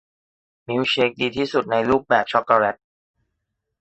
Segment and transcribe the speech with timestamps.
[0.67, 2.75] มิลค์เชคดีที่สุดในรูปแบบช็อกโกแลต